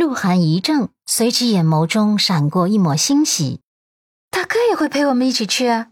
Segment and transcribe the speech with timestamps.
[0.00, 3.60] 鹿晗一怔，随即眼眸中闪过一抹欣喜。
[4.30, 5.88] 大哥也会陪我们一起去啊？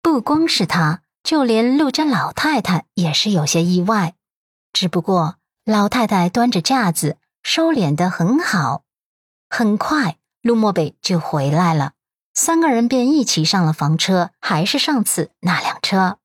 [0.00, 4.14] 不光是他，就连陆家老太太也是有些意外。
[4.72, 5.36] 只不过
[5.66, 8.84] 老太太端着架子，收敛的很好。
[9.50, 11.92] 很快，陆漠北就回来了，
[12.32, 16.16] 三个人便一起上了房车，还是上次那辆车。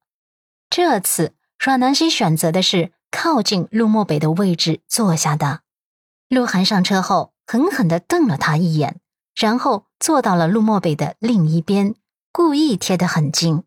[0.69, 5.63] 这次阮南希选择的是靠近陆漠北的位置坐下的。
[6.29, 8.99] 鹿晗上车后，狠狠地瞪了他一眼，
[9.35, 11.95] 然后坐到了陆漠北的另一边，
[12.31, 13.63] 故意贴得很近。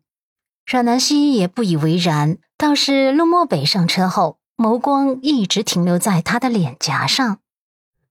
[0.65, 7.39] 阮南希也不以为然，倒是陆漠北上车后，眸光一直停留在他的脸颊上，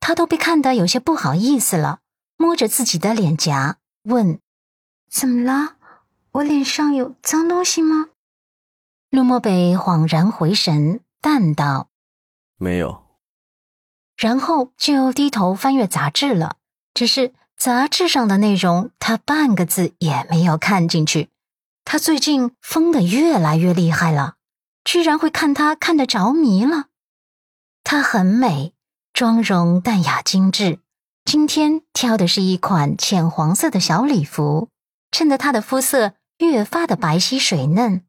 [0.01, 2.01] 他都被看得有些不好意思了，
[2.37, 4.41] 摸着自己的脸颊问
[5.09, 5.77] ：“怎么了？
[6.32, 8.09] 我脸上有脏东西吗？”
[9.10, 11.88] 陆漠北恍然回神，淡道
[12.59, 13.05] ：“没有。”
[14.20, 16.56] 然后就低头翻阅杂志了，
[16.92, 21.30] 只是杂志上的内容他半个字也没有看进去。
[21.87, 24.35] 他最近疯得越来越厉害了，
[24.85, 26.88] 居然会看他看得着迷了。
[27.82, 28.74] 她很美，
[29.15, 30.80] 妆容淡雅精致，
[31.24, 34.68] 今天挑的是一款浅黄色的小礼服，
[35.10, 38.04] 衬得她的肤色越发的白皙水嫩。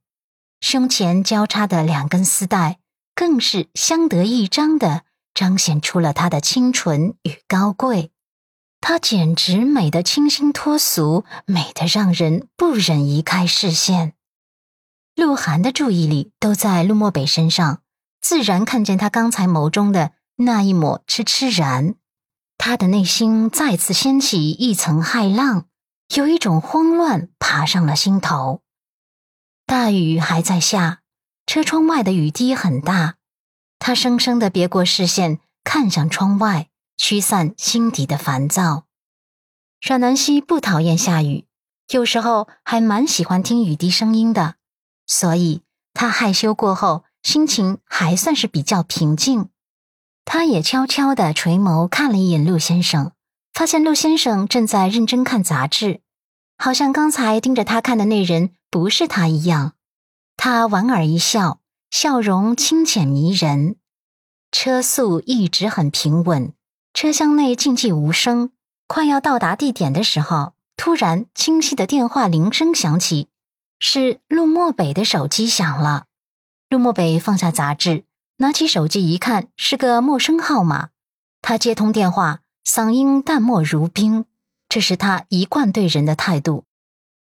[0.60, 2.80] 胸前交叉的两根丝带
[3.16, 5.06] 更是相得益彰的。
[5.34, 8.12] 彰显出了她的清纯与高贵，
[8.80, 14.14] 她简直美得清新脱俗，美得让人不忍移开视线。
[15.16, 17.82] 鹿晗的注意力都在陆漠北身上，
[18.22, 21.96] 自然看见他刚才眸中的那一抹痴痴然，
[22.58, 25.66] 他的内心再次掀起一层骇浪，
[26.16, 28.62] 有一种慌乱爬上了心头。
[29.66, 31.02] 大雨还在下，
[31.46, 33.16] 车窗外的雨滴很大。
[33.84, 38.86] 他生生的别过视线，看向窗外，驱散心底的烦躁。
[39.82, 41.48] 阮南希不讨厌下雨，
[41.90, 44.54] 有时候还蛮喜欢听雨滴声音的，
[45.08, 45.64] 所以
[45.96, 49.50] 他害羞过后，心情还算是比较平静。
[50.26, 53.14] 他也悄悄的垂眸看了一眼陆先生，
[53.52, 56.02] 发现陆先生正在认真看杂志，
[56.60, 59.74] 好像刚才盯着他看的那人不是他一样。
[60.38, 61.58] 他莞尔一笑。
[61.92, 63.76] 笑容清浅迷人，
[64.52, 66.54] 车速一直很平稳，
[66.94, 68.52] 车厢内静寂无声。
[68.86, 73.30] 快要到达地点的时候，突然清晰的电话铃声响起，
[73.80, 76.06] 是陆漠北的手机响了。
[76.70, 78.04] 陆漠北放下杂志，
[78.38, 80.90] 拿起手机一看，是个陌生号码。
[81.42, 84.26] 他接通电话，嗓音淡漠如冰，
[84.68, 86.66] 这是他一贯对人的态度。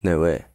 [0.01, 0.47] 哪位？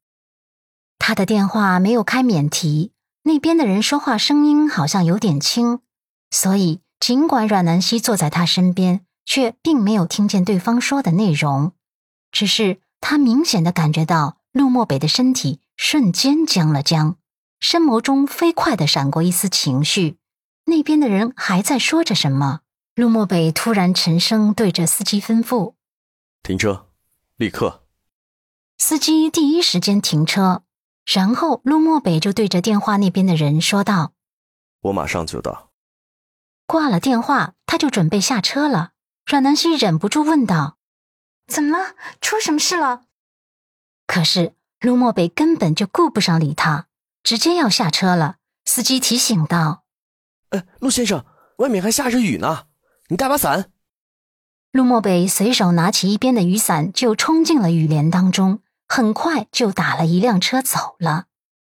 [0.98, 2.92] 他的电话没有开免提。
[3.24, 5.80] 那边的人说话声音好像有点轻，
[6.36, 11.72] 所以尽管阮南希坐在他身边，却并没有听见对方说的内容。
[12.30, 17.16] 只是他明显的感觉到陆漠北的身体瞬间僵了僵，
[17.62, 20.18] 深眸中飞快的闪过一丝情绪。
[20.66, 22.60] 那边的人还在说着什么？
[22.96, 25.76] 陆漠北突然沉声对着司机吩咐
[26.44, 26.88] ：“停车，
[27.38, 27.86] 立刻！”
[28.78, 30.64] 司机第一时间停车。
[31.06, 34.12] 然后，陆漠北就对着电话那边的人说道
[34.84, 35.65] ：“我马上就到。”
[36.66, 38.92] 挂了电话，他就准备下车了。
[39.26, 40.78] 阮南希忍不住问道
[41.48, 41.96] ：“怎么了？
[42.22, 43.04] 出什么事了？”
[44.08, 46.88] 可是陆漠北根本就顾不上理他，
[47.24, 48.38] 直接要下车了。
[48.66, 49.84] 司机提醒道
[50.50, 51.26] ：“呃，陆先生，
[51.58, 52.66] 外面还下着雨呢，
[53.10, 53.72] 你带把伞。”
[54.72, 58.62] 陆漠北随手拿起一边的雨伞，就冲进了雨帘当中。
[58.88, 61.26] 很快就打了一辆车走了，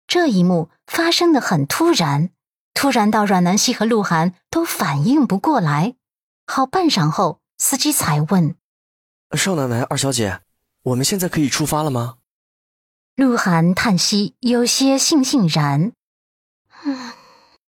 [0.06, 2.31] 这一幕发生的很突然，
[2.74, 5.94] 突然到阮南希和鹿晗都反应不过来。
[6.46, 8.56] 好半晌后，司机才问
[9.36, 10.40] ：“少奶奶、二小姐，
[10.82, 12.18] 我们现在可以出发了吗？”
[13.16, 15.92] 鹿晗叹息，有些悻悻然
[16.84, 17.12] ：“嗯，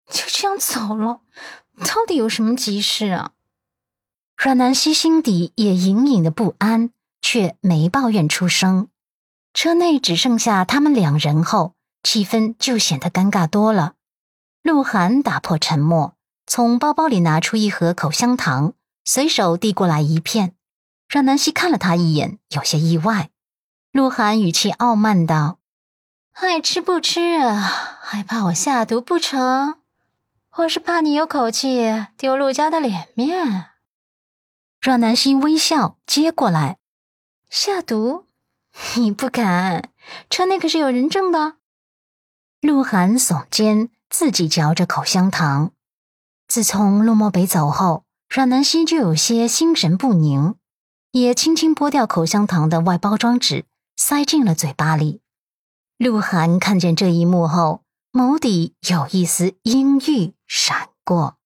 [0.09, 1.21] 就这样走了，
[1.77, 3.31] 到底有什么急事啊？”
[4.38, 8.89] 阮南希心底也隐隐的不安，却没抱怨出声。
[9.53, 13.95] 车内只剩下他们两人后，气氛就显得尴尬多了。
[14.61, 16.15] 鹿晗打破沉默，
[16.45, 18.73] 从包包里拿出一盒口香糖，
[19.06, 20.56] 随手递过来一片。
[21.07, 23.31] 让南希看了他一眼，有些意外。
[23.91, 25.57] 鹿晗语气傲慢道
[26.33, 27.56] ：“爱吃不吃啊？
[28.01, 29.79] 还怕我下毒不成？
[30.57, 33.71] 我是怕你有口气，丢陆家的脸面。”
[34.79, 36.77] 让南希微笑接过来，
[37.50, 38.27] 下毒。
[38.95, 39.89] 你不敢，
[40.29, 41.56] 车内可是有人证的。
[42.61, 45.71] 鹿晗耸肩，自己嚼着口香糖。
[46.47, 50.56] 自从陆漠北走后，阮南希就有些心神不宁，
[51.11, 53.65] 也轻轻剥掉口香糖的外包装纸，
[53.95, 55.21] 塞进了嘴巴里。
[55.97, 61.38] 鹿晗看见这一幕后，眸底有一丝阴郁闪过。